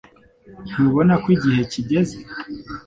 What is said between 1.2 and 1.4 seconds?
ko